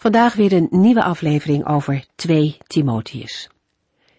[0.00, 3.48] Vandaag weer een nieuwe aflevering over 2 Timotheus.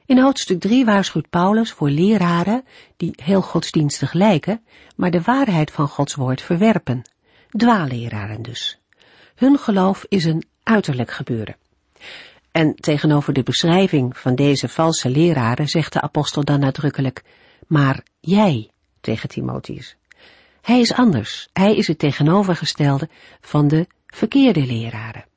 [0.05, 2.63] In hoofdstuk 3 waarschuwt Paulus voor leraren
[2.98, 4.63] die heel godsdienstig lijken,
[4.95, 7.02] maar de waarheid van Gods woord verwerpen.
[7.49, 8.80] Dwaalleraren dus.
[9.36, 11.55] Hun geloof is een uiterlijk gebeuren.
[12.52, 17.23] En tegenover de beschrijving van deze valse leraren zegt de apostel dan nadrukkelijk,
[17.67, 18.70] maar jij
[19.00, 19.95] tegen Timotheus.
[20.61, 25.30] Hij is anders, hij is het tegenovergestelde van de verkeerde leraren.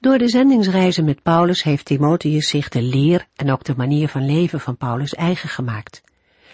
[0.00, 4.26] Door de zendingsreizen met Paulus heeft Timotheus zich de leer en ook de manier van
[4.26, 6.02] leven van Paulus eigen gemaakt.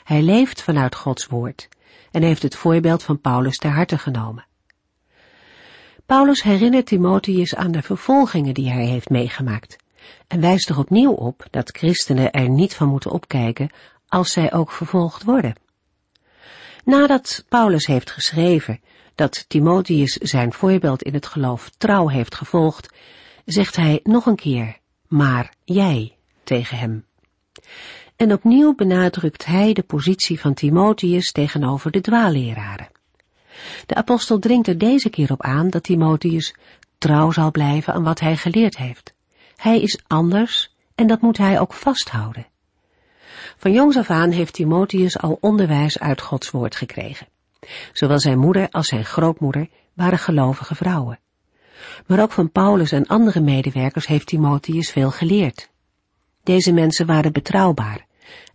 [0.05, 1.69] Hij leeft vanuit Gods woord
[2.11, 4.47] en heeft het voorbeeld van Paulus ter harte genomen.
[6.07, 9.77] Paulus herinnert Timotheus aan de vervolgingen die hij heeft meegemaakt
[10.27, 13.71] en wijst er opnieuw op dat christenen er niet van moeten opkijken
[14.09, 15.55] als zij ook vervolgd worden.
[16.85, 18.81] Nadat Paulus heeft geschreven
[19.15, 22.95] dat Timotheus zijn voorbeeld in het geloof trouw heeft gevolgd,
[23.47, 24.77] zegt hij nog een keer,
[25.09, 27.05] maar jij tegen hem.
[28.17, 32.89] En opnieuw benadrukt hij de positie van Timotheus tegenover de dwaalleraren.
[33.87, 36.55] De apostel dringt er deze keer op aan dat Timotheus
[36.99, 39.15] trouw zal blijven aan wat hij geleerd heeft.
[39.57, 42.47] Hij is anders en dat moet hij ook vasthouden.
[43.57, 47.27] Van jongs af aan heeft Timotheus al onderwijs uit Gods woord gekregen.
[47.93, 51.19] Zowel zijn moeder als zijn grootmoeder waren gelovige vrouwen.
[52.07, 55.69] Maar ook van Paulus en andere medewerkers heeft Timotheus veel geleerd.
[56.43, 58.07] Deze mensen waren betrouwbaar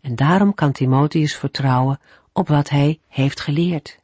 [0.01, 1.99] en daarom kan Timotheus vertrouwen
[2.33, 3.99] op wat hij heeft geleerd.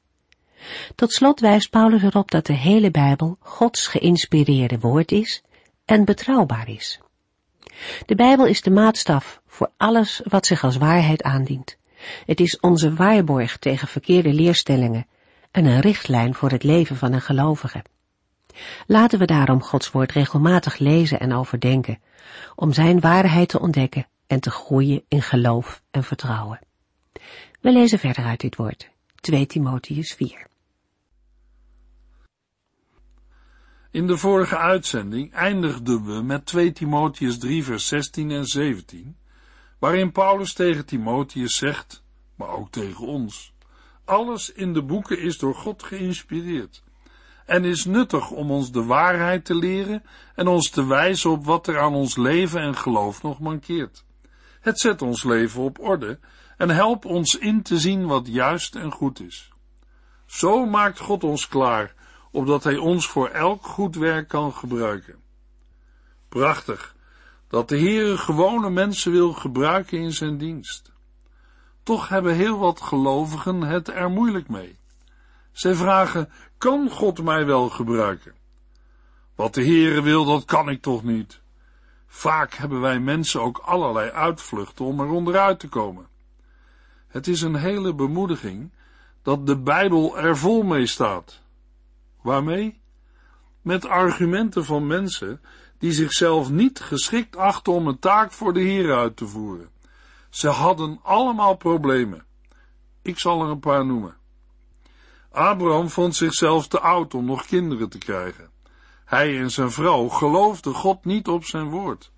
[0.96, 5.44] Tot slot wijst Paulus erop dat de hele Bijbel Gods geïnspireerde woord is
[5.86, 7.00] en betrouwbaar is.
[8.06, 11.78] De Bijbel is de maatstaf voor alles wat zich als waarheid aandient.
[12.26, 15.08] Het is onze waarborg tegen verkeerde leerstellingen
[15.52, 17.84] en een richtlijn voor het leven van een gelovige.
[18.88, 22.00] Laten we daarom Gods woord regelmatig lezen en overdenken,
[22.56, 26.60] om zijn waarheid te ontdekken en te groeien in geloof en vertrouwen.
[27.62, 30.48] We lezen verder uit dit woord, 2 Timotheus 4.
[33.92, 39.18] In de vorige uitzending eindigden we met 2 Timotheus 3 vers 16 en 17,
[39.80, 42.04] waarin Paulus tegen Timotheus zegt,
[42.36, 43.54] maar ook tegen ons,
[44.06, 46.84] alles in de boeken is door God geïnspireerd
[47.48, 50.04] en is nuttig om ons de waarheid te leren
[50.36, 54.06] en ons te wijzen op wat er aan ons leven en geloof nog mankeert.
[54.60, 56.20] Het zet ons leven op orde
[56.58, 59.52] en helpt ons in te zien wat juist en goed is.
[60.26, 61.94] Zo maakt God ons klaar,
[62.32, 65.16] opdat Hij ons voor elk goed werk kan gebruiken.
[66.30, 66.96] Prachtig,
[67.48, 70.92] dat de Heere gewone mensen wil gebruiken in zijn dienst.
[71.84, 74.78] Toch hebben heel wat gelovigen het er moeilijk mee.
[75.58, 78.34] Zij vragen, kan God mij wel gebruiken?
[79.36, 81.40] Wat de Heere wil, dat kan ik toch niet?
[82.08, 86.08] Vaak hebben wij mensen ook allerlei uitvluchten om er onderuit te komen.
[87.08, 88.72] Het is een hele bemoediging
[89.22, 91.42] dat de Bijbel er vol mee staat.
[92.22, 92.80] Waarmee?
[93.62, 95.42] Met argumenten van mensen
[95.78, 99.70] die zichzelf niet geschikt achten om een taak voor de Heer uit te voeren.
[100.30, 102.26] Ze hadden allemaal problemen.
[103.02, 104.18] Ik zal er een paar noemen.
[105.32, 108.50] Abraham vond zichzelf te oud om nog kinderen te krijgen.
[109.06, 112.12] Hij en zijn vrouw geloofden God niet op zijn woord.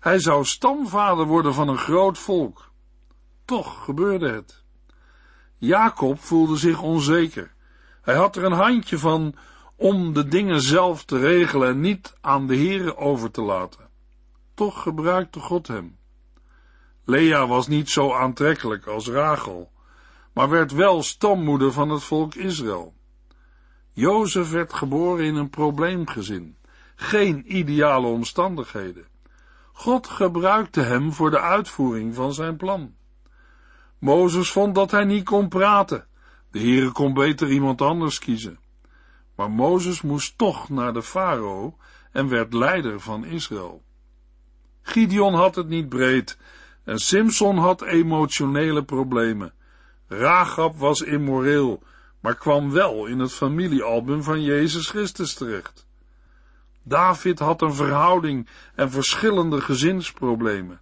[0.00, 2.70] Hij zou stamvader worden van een groot volk.
[3.44, 4.64] Toch gebeurde het.
[5.56, 7.54] Jacob voelde zich onzeker.
[8.02, 9.34] Hij had er een handje van
[9.76, 13.88] om de dingen zelf te regelen en niet aan de Here over te laten.
[14.54, 15.98] Toch gebruikte God hem.
[17.04, 19.72] Lea was niet zo aantrekkelijk als Rachel,
[20.38, 22.94] maar werd wel stammoeder van het volk Israël.
[23.92, 26.56] Jozef werd geboren in een probleemgezin,
[26.94, 29.06] geen ideale omstandigheden.
[29.72, 32.94] God gebruikte hem voor de uitvoering van zijn plan.
[33.98, 36.06] Mozes vond dat hij niet kon praten.
[36.50, 38.58] De Heere kon beter iemand anders kiezen.
[39.34, 41.76] Maar Mozes moest toch naar de farao
[42.12, 43.82] en werd leider van Israël.
[44.82, 46.38] Gideon had het niet breed
[46.84, 49.56] en Simson had emotionele problemen.
[50.08, 51.82] Ragab was immoreel,
[52.20, 55.86] maar kwam wel in het familiealbum van Jezus Christus terecht.
[56.82, 60.80] David had een verhouding en verschillende gezinsproblemen.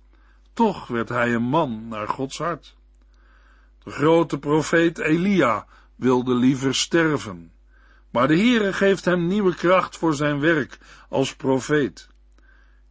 [0.53, 2.77] Toch werd hij een man naar Gods hart.
[3.83, 7.53] De grote profeet Elia wilde liever sterven,
[8.11, 12.09] maar de Heere geeft hem nieuwe kracht voor zijn werk als profeet.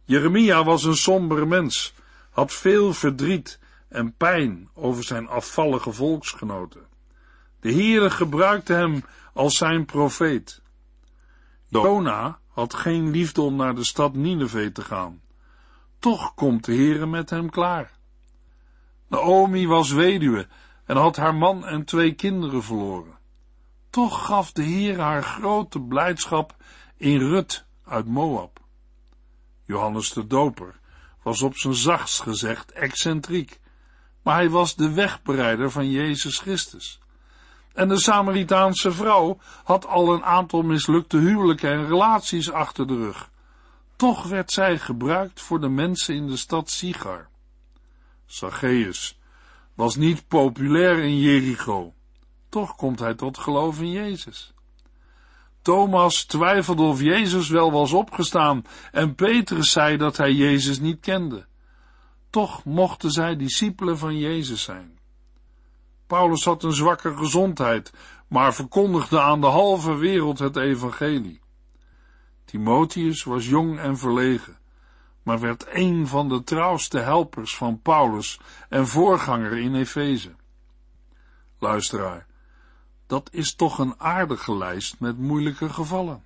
[0.04, 1.94] Jeremia was een sombere mens,
[2.30, 6.86] had veel verdriet en pijn over zijn afvallige volksgenoten.
[7.60, 10.62] De Heere gebruikte hem als zijn profeet.
[11.68, 15.20] Jona had geen liefde om naar de stad Nineveh te gaan.
[15.98, 17.92] Toch komt de Heere met hem klaar.
[19.08, 20.46] Naomi was weduwe
[20.84, 23.18] en had haar man en twee kinderen verloren.
[23.90, 26.56] Toch gaf de Heer haar grote blijdschap
[26.96, 28.60] in Rut uit Moab.
[29.64, 30.80] Johannes de Doper
[31.22, 33.60] was op zijn zachtst gezegd excentriek,
[34.26, 36.98] maar hij was de wegbereider van Jezus Christus.
[37.72, 43.30] En de Samaritaanse vrouw had al een aantal mislukte huwelijken en relaties achter de rug.
[43.96, 47.28] Toch werd zij gebruikt voor de mensen in de stad Sigar.
[48.24, 49.18] Zacchaeus
[49.74, 51.94] was niet populair in Jericho.
[52.48, 54.54] Toch komt hij tot geloof in Jezus.
[55.62, 61.46] Thomas twijfelde of Jezus wel was opgestaan en Petrus zei dat hij Jezus niet kende.
[62.36, 64.98] Toch mochten zij discipelen van Jezus zijn.
[66.06, 67.92] Paulus had een zwakke gezondheid,
[68.28, 71.40] maar verkondigde aan de halve wereld het evangelie.
[72.44, 74.58] Timotheus was jong en verlegen,
[75.22, 80.34] maar werd een van de trouwste helpers van Paulus en voorganger in Efeze.
[81.58, 82.26] Luisteraar,
[83.06, 86.25] dat is toch een aardige lijst met moeilijke gevallen.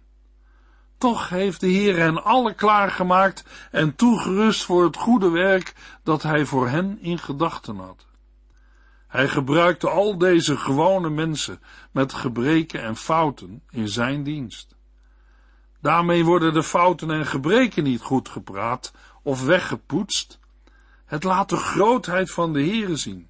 [1.01, 6.45] Toch heeft de Heer hen alle klaargemaakt en toegerust voor het goede werk dat Hij
[6.45, 8.07] voor hen in gedachten had.
[9.07, 11.61] Hij gebruikte al deze gewone mensen
[11.91, 14.77] met gebreken en fouten in zijn dienst.
[15.81, 18.93] Daarmee worden de fouten en gebreken niet goed gepraat
[19.23, 20.39] of weggepoetst.
[21.05, 23.29] Het laat de grootheid van de Heere zien.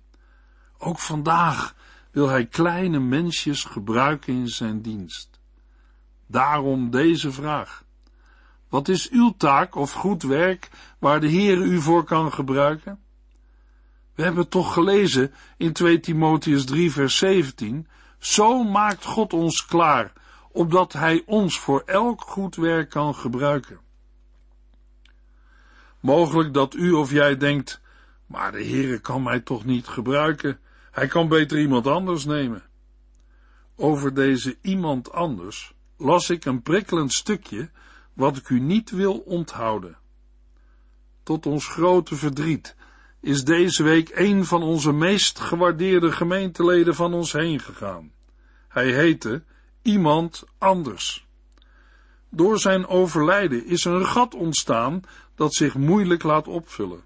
[0.78, 1.74] Ook vandaag
[2.10, 5.29] wil hij kleine mensjes gebruiken in zijn dienst.
[6.30, 7.84] Daarom deze vraag.
[8.68, 13.00] Wat is uw taak of goed werk waar de Heer u voor kan gebruiken?
[14.14, 17.88] We hebben toch gelezen in 2 Timotheus 3 vers 17,
[18.18, 20.12] zo maakt God ons klaar,
[20.52, 23.80] opdat Hij ons voor elk goed werk kan gebruiken.
[26.00, 27.80] Mogelijk dat u of jij denkt,
[28.26, 30.60] maar de Heere kan mij toch niet gebruiken,
[30.90, 32.62] hij kan beter iemand anders nemen.
[33.76, 37.70] Over deze iemand anders las ik een prikkelend stukje
[38.12, 39.98] wat ik u niet wil onthouden.
[41.22, 42.76] Tot ons grote verdriet
[43.20, 48.12] is deze week een van onze meest gewaardeerde gemeenteleden van ons heen gegaan.
[48.68, 49.42] Hij heette
[49.82, 51.26] iemand anders.
[52.30, 55.00] Door zijn overlijden is een gat ontstaan
[55.34, 57.04] dat zich moeilijk laat opvullen.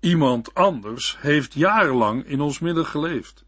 [0.00, 3.44] Iemand anders heeft jarenlang in ons midden geleefd.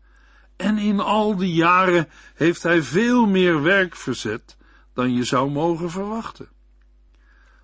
[0.57, 4.57] En in al die jaren heeft hij veel meer werk verzet
[4.93, 6.49] dan je zou mogen verwachten.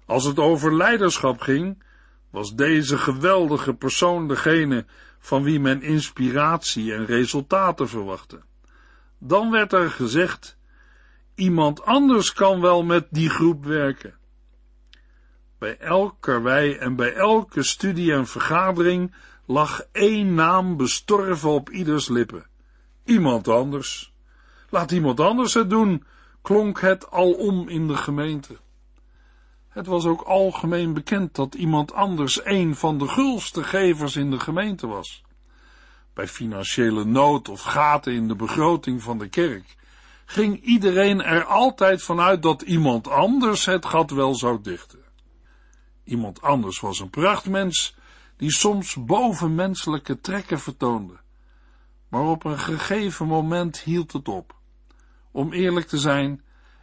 [0.06, 1.82] Als het over leiderschap ging,
[2.30, 4.84] was deze geweldige persoon degene
[5.18, 8.40] van wie men inspiratie en resultaten verwachtte.
[9.18, 10.56] Dan werd er gezegd,
[11.34, 14.14] iemand anders kan wel met die groep werken.
[15.58, 19.14] Bij elk karwei en bij elke studie en vergadering
[19.46, 22.49] lag één naam bestorven op ieders lippen.
[23.10, 24.12] Iemand anders.
[24.68, 26.04] Laat iemand anders het doen,
[26.42, 28.56] klonk het alom in de gemeente.
[29.68, 34.40] Het was ook algemeen bekend dat iemand anders een van de gulste gevers in de
[34.40, 35.22] gemeente was.
[36.14, 39.76] Bij financiële nood of gaten in de begroting van de kerk
[40.24, 45.04] ging iedereen er altijd vanuit dat iemand anders het gat wel zou dichten.
[46.04, 47.94] Iemand anders was een prachtmens
[48.36, 51.18] die soms bovenmenselijke trekken vertoonde.
[52.10, 54.54] Maar op een gegeven moment hield het op.
[55.30, 56.42] Om eerlijk te zijn,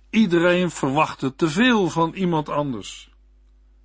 [0.10, 3.12] iedereen verwachtte te veel van iemand anders.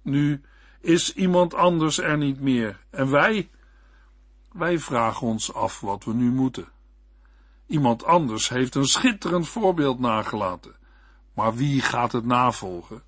[0.03, 0.41] Nu
[0.81, 3.51] is iemand anders er niet meer en wij,
[4.53, 6.69] wij vragen ons af wat we nu moeten.
[7.67, 10.77] Iemand anders heeft een schitterend voorbeeld nagelaten,
[11.35, 13.03] maar wie gaat het navolgen?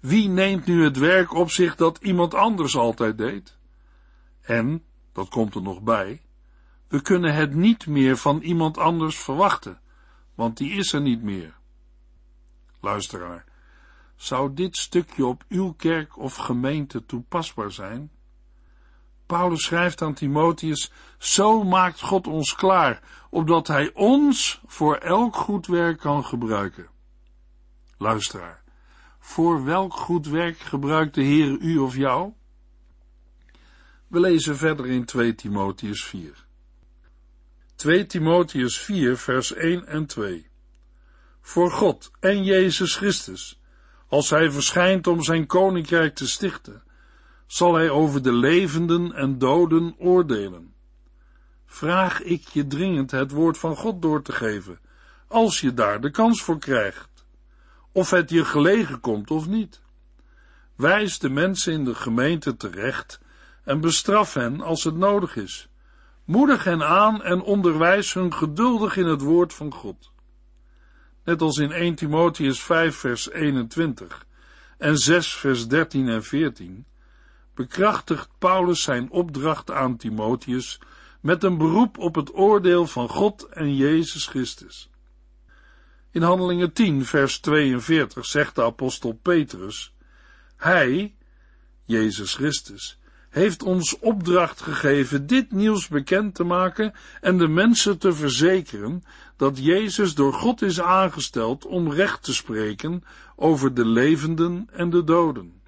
[0.00, 3.58] Wie neemt nu het werk op zich dat iemand anders altijd deed?
[4.40, 6.22] En, dat komt er nog bij,
[6.90, 9.80] we kunnen het niet meer van iemand anders verwachten,
[10.34, 11.54] want die is er niet meer.
[12.80, 13.44] Luisteraar,
[14.16, 18.10] zou dit stukje op uw kerk of gemeente toepasbaar zijn?
[19.26, 25.66] Paulus schrijft aan Timotheus, zo maakt God ons klaar, opdat hij ons voor elk goed
[25.66, 26.88] werk kan gebruiken.
[27.96, 28.62] Luisteraar,
[29.18, 32.32] Voor welk goed werk gebruikt de Heer u of jou?
[34.06, 36.48] We lezen verder in 2 Timotheus 4.
[37.80, 40.50] 2 Timotheus 4, vers 1 en 2.
[41.40, 43.60] Voor God en Jezus Christus,
[44.08, 46.82] als Hij verschijnt om Zijn koninkrijk te stichten,
[47.46, 50.74] zal Hij over de levenden en doden oordelen.
[51.66, 54.80] Vraag ik je dringend het woord van God door te geven,
[55.28, 57.26] als je daar de kans voor krijgt,
[57.92, 59.80] of het je gelegen komt of niet.
[60.76, 63.20] Wijs de mensen in de gemeente terecht
[63.64, 65.70] en bestraf hen als het nodig is.
[66.30, 70.12] Moedig hen aan en onderwijs hun geduldig in het woord van God.
[71.24, 74.26] Net als in 1 Timotheus 5 vers 21
[74.78, 76.86] en 6 vers 13 en 14
[77.54, 80.80] bekrachtigt Paulus zijn opdracht aan Timotheus
[81.20, 84.90] met een beroep op het oordeel van God en Jezus Christus.
[86.10, 89.94] In Handelingen 10 vers 42 zegt de apostel Petrus,
[90.56, 91.14] Hij,
[91.84, 92.99] Jezus Christus,
[93.30, 99.02] heeft ons opdracht gegeven dit nieuws bekend te maken en de mensen te verzekeren
[99.36, 103.04] dat Jezus door God is aangesteld om recht te spreken
[103.36, 105.62] over de levenden en de doden.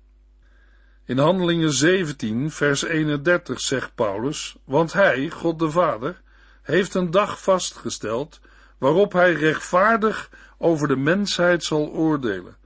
[1.04, 6.22] In Handelingen 17, vers 31 zegt Paulus, want hij, God de Vader,
[6.62, 8.40] heeft een dag vastgesteld
[8.78, 12.56] waarop hij rechtvaardig over de mensheid zal oordelen,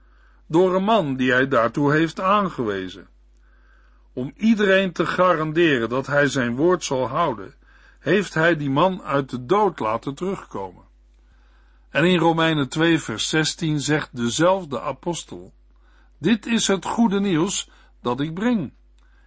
[0.47, 3.09] door een man die hij daartoe heeft aangewezen.
[4.17, 7.55] Om iedereen te garanderen dat hij zijn woord zal houden,
[7.99, 10.85] heeft hij die man uit de dood laten terugkomen.
[11.91, 15.53] En in Romeinen 2 vers 16 zegt dezelfde apostel,
[16.19, 17.71] dit is het goede nieuws
[18.03, 18.73] dat ik breng.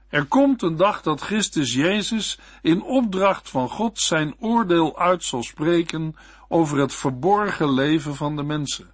[0.08, 5.44] Er komt een dag dat Christus Jezus in opdracht van God zijn oordeel uit zal
[5.44, 6.16] spreken
[6.48, 8.94] over het verborgen leven van de mensen,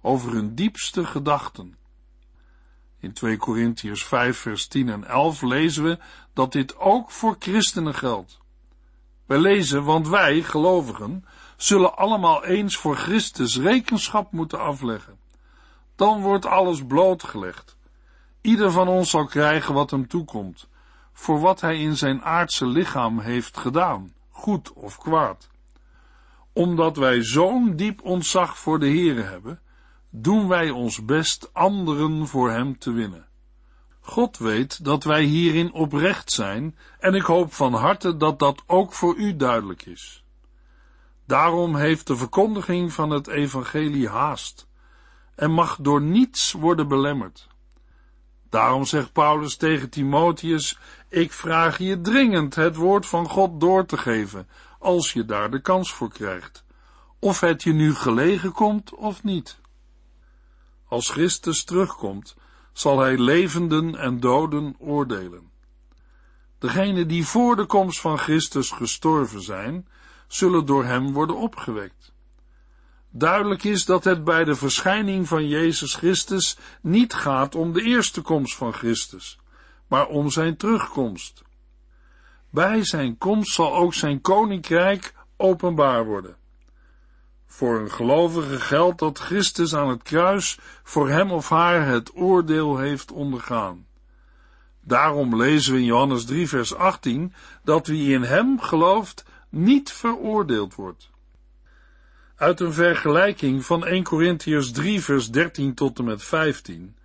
[0.00, 1.78] over hun diepste gedachten.
[3.00, 5.98] In 2 Korintiërs 5 vers 10 en 11 lezen we
[6.32, 8.38] dat dit ook voor christenen geldt.
[9.26, 11.24] We lezen, want wij, gelovigen,
[11.56, 15.18] zullen allemaal eens voor Christus rekenschap moeten afleggen.
[15.96, 17.76] Dan wordt alles blootgelegd.
[18.40, 20.68] Ieder van ons zal krijgen wat hem toekomt,
[21.12, 25.48] voor wat hij in zijn aardse lichaam heeft gedaan, goed of kwaad.
[26.52, 29.60] Omdat wij zo'n diep ontzag voor de Heere hebben,
[30.10, 33.28] doen wij ons best anderen voor hem te winnen.
[34.00, 38.92] God weet dat wij hierin oprecht zijn en ik hoop van harte dat dat ook
[38.92, 40.24] voor u duidelijk is.
[41.26, 44.68] Daarom heeft de verkondiging van het evangelie haast
[45.34, 47.48] en mag door niets worden belemmerd.
[48.48, 53.96] Daarom zegt Paulus tegen Timotheus, ik vraag je dringend het woord van God door te
[53.96, 54.48] geven,
[54.78, 56.64] als je daar de kans voor krijgt,
[57.18, 59.60] of het je nu gelegen komt of niet.
[60.90, 62.36] Als Christus terugkomt,
[62.72, 65.50] zal hij levenden en doden oordelen.
[66.58, 69.88] Degenen die voor de komst van Christus gestorven zijn,
[70.26, 72.12] zullen door hem worden opgewekt.
[73.10, 78.20] Duidelijk is dat het bij de verschijning van Jezus Christus niet gaat om de eerste
[78.20, 79.38] komst van Christus,
[79.86, 81.42] maar om zijn terugkomst.
[82.50, 86.36] Bij zijn komst zal ook zijn koninkrijk openbaar worden.
[87.52, 92.78] Voor een gelovige geldt dat Christus aan het kruis voor hem of haar het oordeel
[92.78, 93.86] heeft ondergaan.
[94.80, 100.74] Daarom lezen we in Johannes 3 vers 18 dat wie in hem gelooft niet veroordeeld
[100.74, 101.10] wordt.
[102.36, 106.96] Uit een vergelijking van 1 Corinthians 3 vers 13 tot en met 15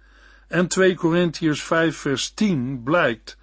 [0.48, 3.38] en 2 Corinthians 5 vers 10 blijkt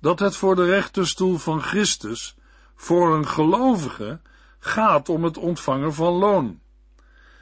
[0.00, 2.36] dat het voor de rechterstoel van Christus
[2.74, 4.20] voor een gelovige
[4.58, 6.60] gaat om het ontvangen van loon.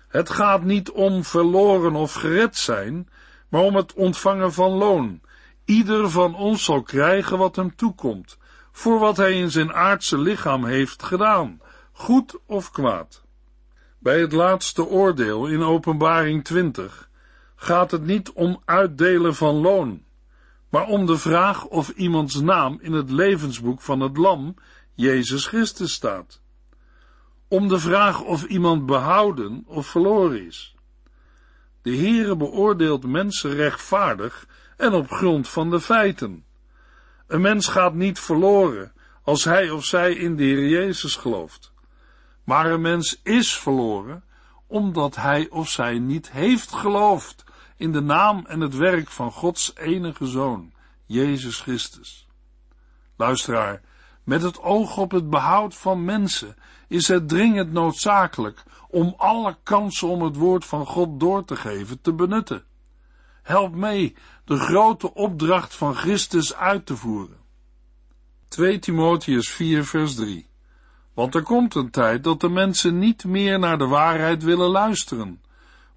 [0.09, 3.09] Het gaat niet om verloren of gered zijn,
[3.49, 5.21] maar om het ontvangen van loon.
[5.65, 8.39] Ieder van ons zal krijgen wat hem toekomt,
[8.73, 11.61] voor wat hij in zijn aardse lichaam heeft gedaan,
[11.93, 13.25] goed of kwaad.
[13.99, 17.11] Bij het laatste oordeel in Openbaring 20
[17.57, 20.03] gaat het niet om uitdelen van loon,
[20.69, 24.55] maar om de vraag of iemands naam in het levensboek van het Lam,
[24.95, 26.41] Jezus Christus, staat.
[27.49, 30.75] Om de vraag of iemand behouden of verloren is.
[31.83, 36.45] De Heere beoordeelt mensen rechtvaardig en op grond van de feiten.
[37.27, 41.73] Een mens gaat niet verloren als hij of zij in de Heer Jezus gelooft.
[42.45, 44.25] Maar een mens is verloren
[44.67, 47.45] omdat hij of zij niet heeft geloofd
[47.77, 50.73] in de naam en het werk van Gods enige Zoon,
[51.07, 52.29] Jezus Christus.
[53.17, 53.83] Luisteraar,
[54.25, 56.57] met het oog op het behoud van mensen
[56.89, 62.01] is het dringend noodzakelijk om alle kansen om het woord van God door te geven
[62.01, 62.65] te benutten.
[63.43, 67.37] Help mee de grote opdracht van Christus uit te voeren.
[68.49, 70.47] 2 Timotheus 4 vers 3
[71.15, 75.41] Want er komt een tijd dat de mensen niet meer naar de waarheid willen luisteren,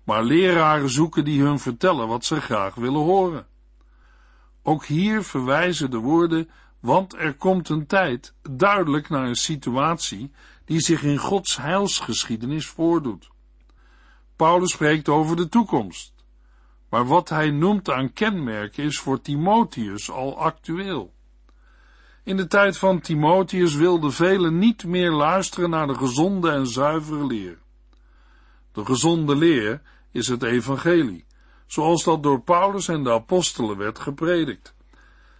[0.03, 3.47] maar leraren zoeken die hun vertellen wat ze graag willen horen.
[4.63, 10.31] Ook hier verwijzen de woorden, want er komt een tijd, duidelijk naar een situatie
[10.69, 13.29] die zich in Gods heilsgeschiedenis voordoet.
[14.35, 16.13] Paulus spreekt over de toekomst,
[16.89, 21.13] maar wat hij noemt aan kenmerken is voor Timotheus al actueel.
[22.23, 27.25] In de tijd van Timotheus wilden velen niet meer luisteren naar de gezonde en zuivere
[27.25, 27.57] leer.
[28.71, 31.25] De gezonde leer is het evangelie,
[31.65, 34.75] zoals dat door Paulus en de apostelen werd gepredikt.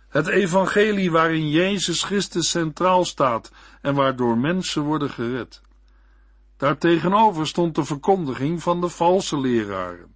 [0.09, 3.51] Het evangelie waarin Jezus Christus centraal staat
[3.81, 5.61] en waardoor mensen worden gered.
[6.57, 10.15] Daartegenover stond de verkondiging van de valse leraren,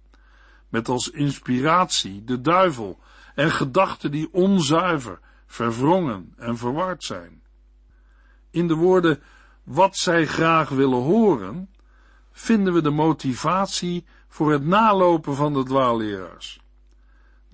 [0.68, 2.98] met als inspiratie de duivel
[3.34, 7.42] en gedachten die onzuiver, verwrongen en verward zijn.
[8.50, 9.22] In de woorden
[9.64, 11.70] wat zij graag willen horen,
[12.32, 16.63] vinden we de motivatie voor het nalopen van de dwaalleraars.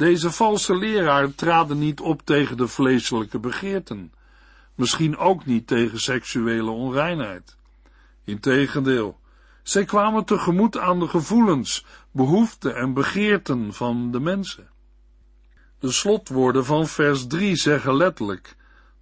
[0.00, 4.12] Deze valse leraar traden niet op tegen de vleeselijke begeerten,
[4.74, 7.56] misschien ook niet tegen seksuele onreinheid.
[8.24, 9.20] Integendeel,
[9.62, 14.68] zij kwamen tegemoet aan de gevoelens, behoeften en begeerten van de mensen.
[15.78, 18.56] De slotwoorden van vers 3 zeggen letterlijk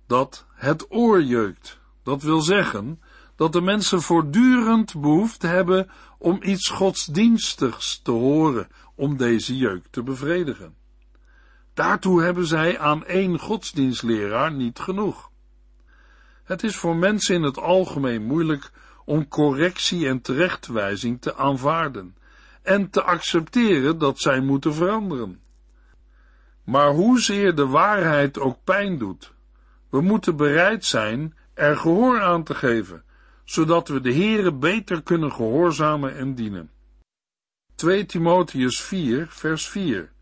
[0.07, 1.81] dat het oor jeukt.
[2.03, 3.01] Dat wil zeggen
[3.37, 10.03] dat de mensen voortdurend behoefte hebben om iets godsdienstigs te horen om deze jeuk te
[10.03, 10.78] bevredigen.
[11.79, 15.31] Daartoe hebben zij aan één godsdienstleraar niet genoeg.
[16.45, 18.71] Het is voor mensen in het algemeen moeilijk
[19.05, 22.17] om correctie en terechtwijzing te aanvaarden
[22.63, 25.41] en te accepteren dat zij moeten veranderen.
[26.65, 29.33] Maar hoezeer de waarheid ook pijn doet,
[29.91, 33.05] we moeten bereid zijn er gehoor aan te geven,
[33.45, 36.71] zodat we de Here beter kunnen gehoorzamen en dienen.
[37.75, 40.17] 2 Timotheus 4, vers 4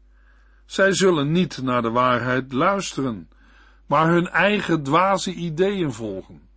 [0.66, 3.28] zij zullen niet naar de waarheid luisteren,
[3.86, 6.48] maar hun eigen dwaze ideeën volgen.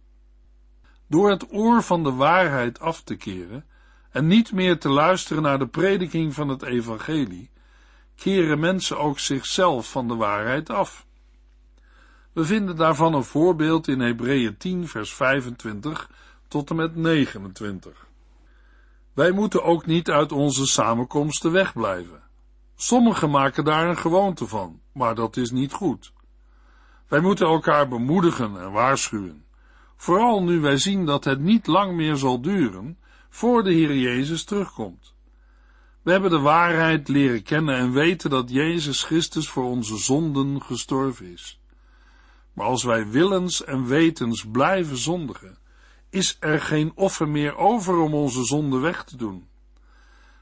[1.08, 3.65] Door het oor van de waarheid af te keren
[4.12, 7.50] en niet meer te luisteren naar de prediking van het evangelie,
[8.15, 11.06] keren mensen ook zichzelf van de waarheid af.
[12.34, 16.10] We vinden daarvan een voorbeeld in Hebreeën 10 vers 25
[16.48, 18.08] tot en met 29.
[19.13, 22.29] Wij moeten ook niet uit onze samenkomsten wegblijven.
[22.82, 26.13] Sommigen maken daar een gewoonte van, maar dat is niet goed.
[27.08, 29.46] Wij moeten elkaar bemoedigen en waarschuwen.
[29.96, 32.98] Vooral nu wij zien dat het niet lang meer zal duren
[33.30, 35.13] voor de Heer Jezus terugkomt.
[36.02, 41.32] We hebben de waarheid leren kennen en weten dat Jezus Christus voor onze zonden gestorven
[41.32, 41.62] is.
[42.54, 45.58] Maar als wij willens en wetens blijven zondigen,
[46.10, 49.49] is er geen offer meer over om onze zonde weg te doen.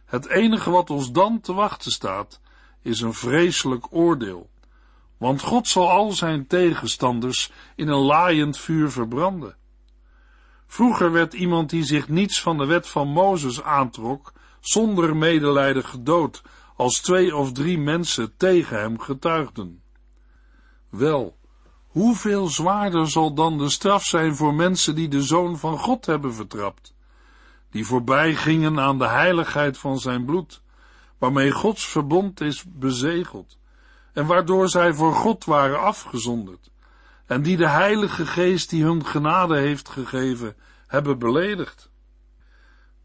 [0.07, 2.39] Het enige wat ons dan te wachten staat,
[2.81, 4.49] is een vreselijk oordeel.
[5.17, 9.55] Want God zal al zijn tegenstanders in een laaiend vuur verbranden.
[10.67, 16.41] Vroeger werd iemand die zich niets van de wet van Mozes aantrok, zonder medelijden gedood,
[16.75, 19.81] als twee of drie mensen tegen hem getuigden.
[20.89, 21.37] Wel,
[21.87, 26.33] hoeveel zwaarder zal dan de straf zijn voor mensen die de Zoon van God hebben
[26.33, 26.95] vertrapt?
[27.77, 30.61] Die voorbij gingen aan de heiligheid van zijn bloed,
[31.17, 33.57] waarmee Gods verbond is bezegeld,
[34.13, 36.71] en waardoor zij voor God waren afgezonderd,
[37.25, 40.55] en die de Heilige Geest die hun genade heeft gegeven,
[40.87, 41.91] hebben beledigd.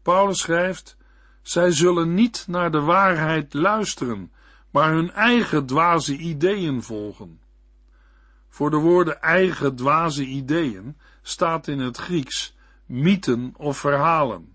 [0.01, 0.97] Paulus schrijft,
[1.41, 4.31] zij zullen niet naar de waarheid luisteren,
[4.71, 7.39] maar hun eigen dwaze ideeën volgen.
[8.49, 12.55] Voor de woorden eigen dwaze ideeën staat in het Grieks
[12.85, 14.52] mythen of verhalen.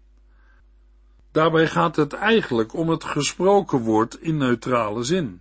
[1.39, 5.41] Daarbij gaat het eigenlijk om het gesproken woord in neutrale zin.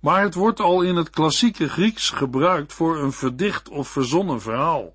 [0.00, 4.94] Maar het wordt al in het klassieke Grieks gebruikt voor een verdicht of verzonnen verhaal.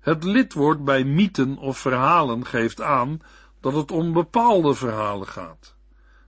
[0.00, 3.20] Het lidwoord bij mythen of verhalen geeft aan
[3.60, 5.74] dat het om bepaalde verhalen gaat.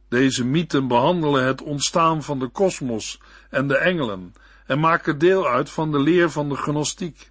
[0.08, 4.34] Deze mythen behandelen het ontstaan van de kosmos en de engelen
[4.66, 7.30] en maken deel uit van de leer van de gnostiek.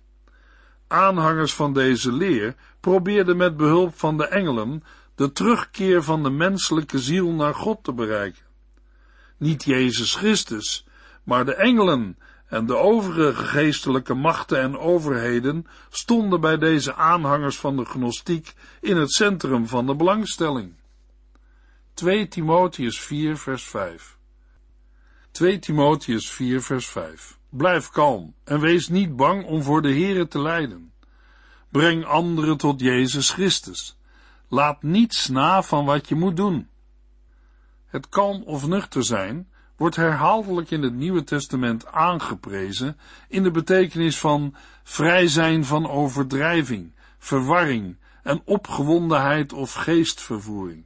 [0.87, 4.83] Aanhangers van deze leer probeerden met behulp van de engelen
[5.17, 8.43] de terugkeer van de menselijke ziel naar God te bereiken.
[9.37, 10.85] Niet Jezus Christus,
[11.23, 17.77] maar de engelen en de overige geestelijke machten en overheden stonden bij deze aanhangers van
[17.77, 20.73] de gnostiek in het centrum van de belangstelling.
[21.93, 24.17] 2 Timotheus 4 vers 5
[25.31, 30.27] 2 Timotheus 4 vers 5 Blijf kalm en wees niet bang om voor de Here
[30.27, 30.93] te lijden.
[31.69, 33.96] Breng anderen tot Jezus Christus.
[34.47, 36.69] Laat niets na van wat je moet doen.
[37.85, 44.19] Het kalm of nuchter zijn wordt herhaaldelijk in het Nieuwe Testament aangeprezen in de betekenis
[44.19, 50.85] van vrij zijn van overdrijving, verwarring en opgewondenheid of geestvervoering.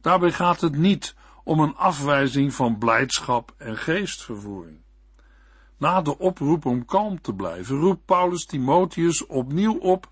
[0.00, 4.82] Daarbij gaat het niet om een afwijzing van blijdschap en geestvervoering.
[5.78, 10.08] Na de oproep om kalm te blijven, roept Paulus Timotheus opnieuw op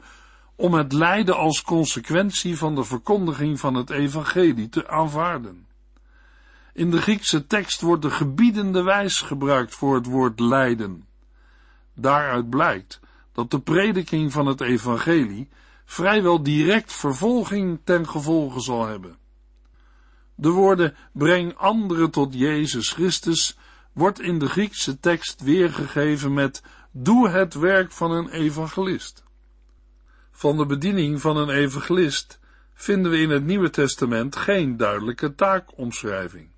[0.57, 5.67] om het lijden als consequentie van de verkondiging van het evangelie te aanvaarden.
[6.73, 11.07] In de Griekse tekst wordt de gebiedende wijs gebruikt voor het woord lijden.
[11.95, 13.01] Daaruit blijkt
[13.33, 15.49] dat de prediking van het evangelie
[15.85, 19.17] vrijwel direct vervolging ten gevolge zal hebben.
[20.35, 23.57] De woorden breng anderen tot Jezus Christus
[23.93, 29.22] wordt in de Griekse tekst weergegeven met doe het werk van een evangelist.
[30.33, 32.41] Van de bediening van een evangelist
[32.75, 36.51] vinden we in het Nieuwe Testament geen duidelijke taakomschrijving.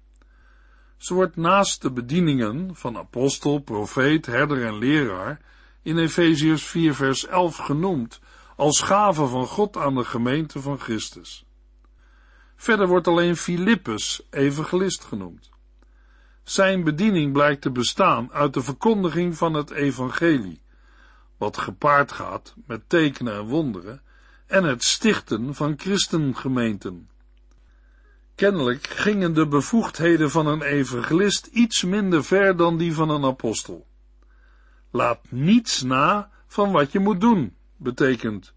[0.97, 5.41] Ze wordt naast de bedieningen van apostel, profeet, herder en leraar
[5.83, 8.21] in Efeziërs 4 vers 11 genoemd
[8.57, 11.45] als gave van God aan de gemeente van Christus.
[12.57, 15.51] Verder wordt alleen Filippus evangelist genoemd.
[16.43, 20.63] Zijn bediening blijkt te bestaan uit de verkondiging van het evangelie,
[21.45, 24.03] wat gepaard gaat met tekenen en wonderen
[24.47, 27.09] en het stichten van christengemeenten.
[28.35, 33.87] Kennelijk gingen de bevoegdheden van een evangelist iets minder ver dan die van een apostel.
[34.91, 38.55] Laat niets na van wat je moet doen, betekent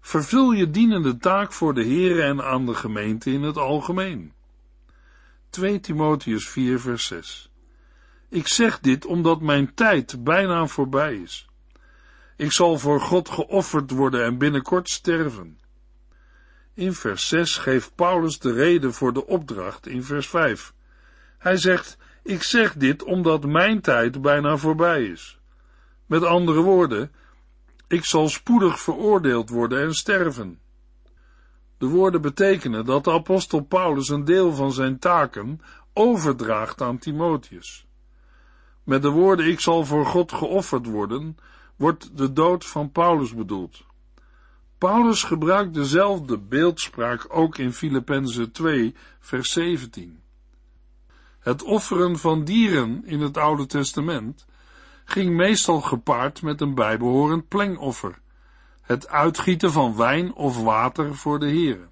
[0.00, 4.32] vervul je dienende taak voor de Here en aan de gemeente in het algemeen.
[5.50, 7.50] 2 Timotheus 4 vers 6
[8.28, 11.48] Ik zeg dit omdat mijn tijd bijna voorbij is.
[12.36, 15.58] Ik zal voor God geofferd worden en binnenkort sterven.
[16.74, 20.74] In vers 6 geeft Paulus de reden voor de opdracht in vers 5.
[21.38, 25.38] Hij zegt, ik zeg dit omdat mijn tijd bijna voorbij is.
[26.06, 27.12] Met andere woorden,
[27.88, 30.60] ik zal spoedig veroordeeld worden en sterven.
[31.78, 35.60] De woorden betekenen dat de apostel Paulus een deel van zijn taken
[35.92, 37.86] overdraagt aan Timotheus.
[38.84, 41.36] Met de woorden ik zal voor God geofferd worden,
[41.76, 43.84] wordt de dood van Paulus bedoeld.
[44.78, 50.22] Paulus gebruikt dezelfde beeldspraak ook in Filippenzen 2, vers 17.
[51.38, 54.46] Het offeren van dieren in het Oude Testament
[55.04, 58.18] ging meestal gepaard met een bijbehorend plengoffer,
[58.80, 61.88] het uitgieten van wijn of water voor de Here.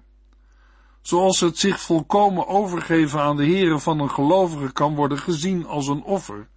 [1.01, 5.87] Zoals het zich volkomen overgeven aan de Here van een gelovige kan worden gezien als
[5.87, 6.47] een offer,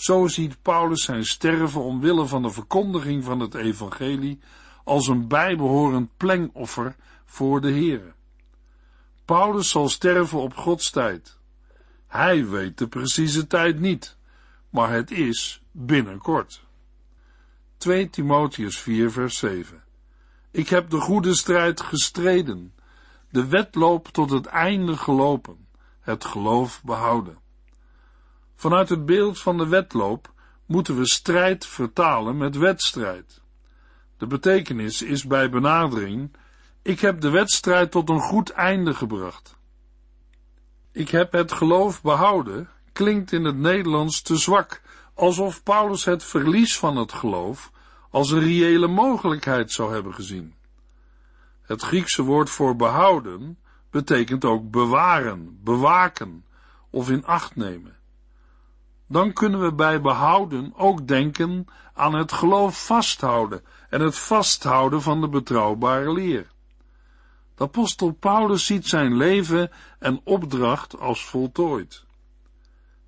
[0.00, 4.38] zo ziet Paulus zijn sterven omwille van de verkondiging van het evangelie
[4.84, 8.12] als een bijbehorend plengoffer voor de Here.
[9.24, 11.38] Paulus zal sterven op Gods tijd.
[12.06, 14.16] Hij weet de precieze tijd niet,
[14.70, 16.64] maar het is binnenkort.
[17.76, 19.82] 2 Timotheus 4 vers 7
[20.50, 22.74] Ik heb de goede strijd gestreden,
[23.30, 25.66] de wedloop tot het einde gelopen,
[26.00, 27.38] het geloof behouden.
[28.60, 30.32] Vanuit het beeld van de wedloop
[30.66, 33.40] moeten we strijd vertalen met wedstrijd.
[34.16, 36.36] De betekenis is bij benadering:
[36.82, 39.56] ik heb de wedstrijd tot een goed einde gebracht.
[40.92, 44.82] Ik heb het geloof behouden, klinkt in het Nederlands te zwak,
[45.14, 47.70] alsof Paulus het verlies van het geloof
[48.10, 50.54] als een reële mogelijkheid zou hebben gezien.
[51.62, 53.58] Het Griekse woord voor behouden
[53.90, 56.44] betekent ook bewaren, bewaken
[56.90, 57.98] of in acht nemen.
[59.12, 65.20] Dan kunnen we bij behouden ook denken aan het geloof vasthouden en het vasthouden van
[65.20, 66.46] de betrouwbare leer.
[67.54, 72.04] De apostel Paulus ziet zijn leven en opdracht als voltooid.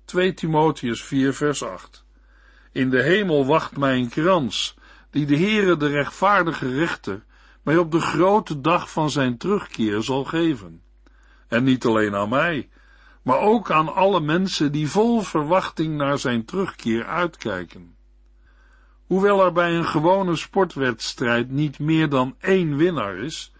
[0.05, 2.05] 2 Timotheus 4 vers 8
[2.71, 4.77] In de hemel wacht mij een krans,
[5.09, 7.23] die de Heere de rechtvaardige rechter
[7.61, 10.81] mij op de grote dag van zijn terugkeer zal geven.
[11.47, 12.69] En niet alleen aan mij,
[13.23, 17.95] maar ook aan alle mensen die vol verwachting naar zijn terugkeer uitkijken.
[19.05, 23.53] Hoewel er bij een gewone sportwedstrijd niet meer dan één winnaar is,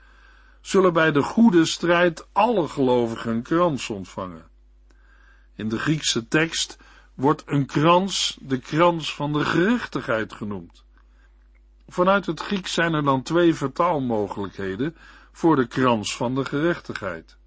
[0.62, 4.46] zullen bij de goede strijd alle gelovigen een krans ontvangen.
[5.56, 6.78] In de Griekse tekst
[7.14, 10.84] wordt een krans de krans van de gerechtigheid genoemd.
[11.88, 14.96] Vanuit het Grieks zijn er dan twee vertaalmogelijkheden
[15.32, 17.38] voor de krans van de gerechtigheid.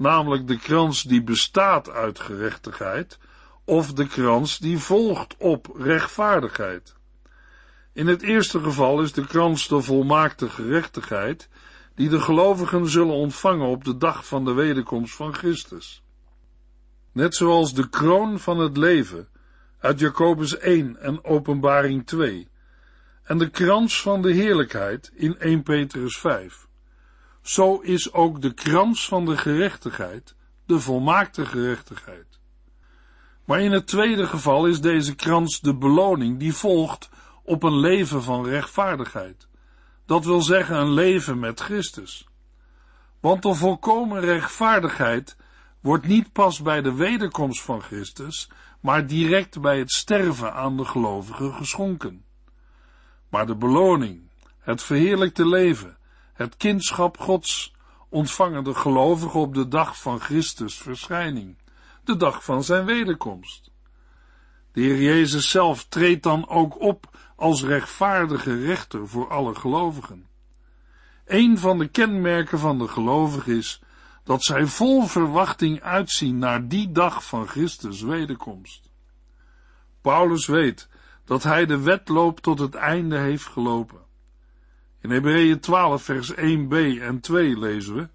[0.00, 3.18] Namelijk de krans die bestaat uit gerechtigheid,
[3.64, 6.94] of de krans die volgt op rechtvaardigheid.
[7.92, 11.48] In het eerste geval is de krans de volmaakte gerechtigheid
[11.94, 16.02] die de gelovigen zullen ontvangen op de dag van de wederkomst van Christus.
[17.12, 19.28] Net zoals de kroon van het leven
[19.78, 22.48] uit Jacobus 1 en Openbaring 2
[23.22, 26.68] en de krans van de heerlijkheid in 1 Petrus 5.
[27.42, 30.34] Zo is ook de krans van de gerechtigheid
[30.70, 32.40] de volmaakte gerechtigheid.
[33.44, 37.08] Maar in het tweede geval is deze krans de beloning die volgt
[37.44, 39.48] op een leven van rechtvaardigheid.
[40.06, 42.28] Dat wil zeggen een leven met Christus.
[43.20, 45.36] Want de volkomen rechtvaardigheid
[45.80, 48.50] wordt niet pas bij de wederkomst van Christus,
[48.80, 52.24] maar direct bij het sterven aan de gelovigen geschonken.
[53.28, 55.96] Maar de beloning, het verheerlijkte leven,
[56.40, 57.74] het kindschap Gods,
[58.08, 61.56] ontvangen de gelovigen op de dag van Christus verschijning,
[62.04, 63.70] de dag van zijn wederkomst.
[64.72, 70.26] De Heer Jezus zelf treedt dan ook op als rechtvaardige rechter voor alle gelovigen.
[71.24, 73.82] Een van de kenmerken van de gelovigen is
[74.24, 78.90] dat zij vol verwachting uitzien naar die dag van Christus wederkomst.
[80.00, 80.88] Paulus weet
[81.24, 83.99] dat hij de wedloop tot het einde heeft gelopen.
[85.00, 88.08] In Hebreeën 12 vers 1b en 2 lezen we,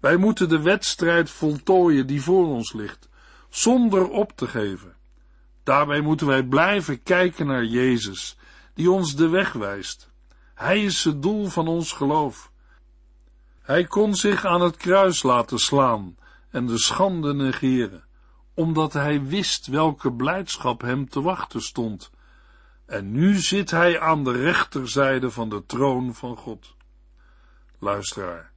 [0.00, 3.08] wij moeten de wedstrijd voltooien die voor ons ligt,
[3.48, 4.96] zonder op te geven.
[5.62, 8.36] Daarbij moeten wij blijven kijken naar Jezus,
[8.74, 10.10] die ons de weg wijst.
[10.54, 12.52] Hij is het doel van ons geloof.
[13.62, 16.16] Hij kon zich aan het kruis laten slaan
[16.50, 18.04] en de schande negeren,
[18.54, 22.10] omdat hij wist welke blijdschap hem te wachten stond.
[22.86, 26.74] En nu zit hij aan de rechterzijde van de troon van God.
[27.78, 28.52] Luisteraar,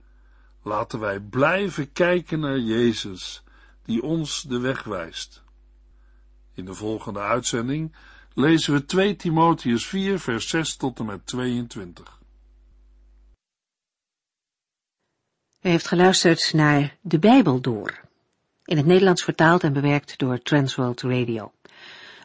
[0.64, 3.44] laten wij blijven kijken naar Jezus,
[3.84, 5.44] die ons de weg wijst.
[6.54, 7.96] In de volgende uitzending
[8.34, 12.20] lezen we 2 Timotheus 4, vers 6 tot en met 22.
[15.62, 18.00] U heeft geluisterd naar De Bijbel Door,
[18.66, 21.52] in het Nederlands vertaald en bewerkt door Transworld Radio.